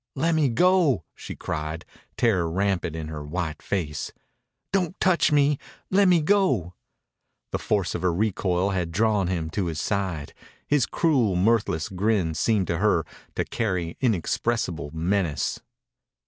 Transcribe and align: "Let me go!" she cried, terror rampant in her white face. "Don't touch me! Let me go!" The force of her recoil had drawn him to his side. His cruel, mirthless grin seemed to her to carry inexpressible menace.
"Let 0.15 0.33
me 0.33 0.49
go!" 0.49 1.03
she 1.13 1.35
cried, 1.35 1.85
terror 2.17 2.49
rampant 2.49 2.95
in 2.95 3.07
her 3.09 3.23
white 3.23 3.61
face. 3.61 4.11
"Don't 4.73 4.99
touch 4.99 5.31
me! 5.31 5.59
Let 5.91 6.07
me 6.07 6.21
go!" 6.23 6.73
The 7.51 7.59
force 7.59 7.93
of 7.93 8.01
her 8.01 8.11
recoil 8.11 8.71
had 8.71 8.91
drawn 8.91 9.27
him 9.27 9.51
to 9.51 9.67
his 9.67 9.79
side. 9.79 10.33
His 10.67 10.87
cruel, 10.87 11.35
mirthless 11.35 11.87
grin 11.87 12.33
seemed 12.33 12.65
to 12.65 12.79
her 12.79 13.05
to 13.35 13.45
carry 13.45 13.95
inexpressible 14.01 14.89
menace. 14.91 15.59